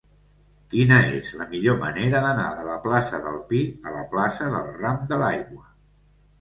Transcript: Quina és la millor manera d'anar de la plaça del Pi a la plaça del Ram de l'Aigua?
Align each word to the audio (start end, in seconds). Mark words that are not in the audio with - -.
Quina 0.69 0.95
és 1.17 1.29
la 1.41 1.47
millor 1.51 1.77
manera 1.83 2.23
d'anar 2.25 2.47
de 2.61 2.67
la 2.71 2.79
plaça 2.87 3.21
del 3.29 3.39
Pi 3.53 3.63
a 3.87 3.95
la 4.01 4.05
plaça 4.17 4.51
del 4.59 4.75
Ram 4.83 5.09
de 5.15 5.25
l'Aigua? 5.25 5.67